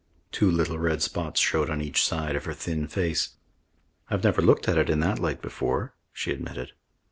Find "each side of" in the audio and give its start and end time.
1.79-2.45